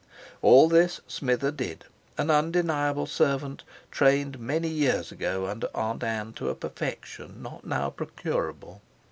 [0.41, 6.55] All this Smither did—an undeniable servant trained many years ago under Aunt Ann to a
[6.55, 8.81] perfection not now procurable.